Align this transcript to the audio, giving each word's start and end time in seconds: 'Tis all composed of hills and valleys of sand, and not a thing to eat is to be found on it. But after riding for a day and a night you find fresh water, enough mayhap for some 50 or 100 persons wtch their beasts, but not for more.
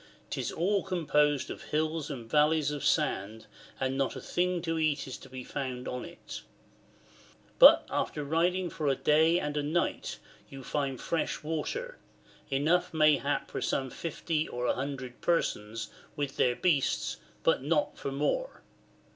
'Tis 0.31 0.51
all 0.51 0.81
composed 0.81 1.51
of 1.51 1.65
hills 1.65 2.09
and 2.09 2.27
valleys 2.27 2.71
of 2.71 2.83
sand, 2.83 3.45
and 3.79 3.95
not 3.99 4.15
a 4.15 4.19
thing 4.19 4.59
to 4.59 4.79
eat 4.79 5.05
is 5.05 5.15
to 5.15 5.29
be 5.29 5.43
found 5.43 5.87
on 5.87 6.03
it. 6.03 6.41
But 7.59 7.85
after 7.87 8.23
riding 8.23 8.71
for 8.71 8.87
a 8.87 8.95
day 8.95 9.39
and 9.39 9.55
a 9.55 9.61
night 9.61 10.17
you 10.49 10.63
find 10.63 10.99
fresh 10.99 11.43
water, 11.43 11.99
enough 12.49 12.91
mayhap 12.95 13.51
for 13.51 13.61
some 13.61 13.91
50 13.91 14.47
or 14.47 14.65
100 14.65 15.21
persons 15.21 15.89
wtch 16.17 16.35
their 16.35 16.55
beasts, 16.55 17.17
but 17.43 17.61
not 17.61 17.95
for 17.95 18.11
more. 18.11 18.63